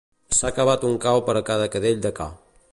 [0.37, 2.31] S'ha cavat un cau per a cada cadell de ca.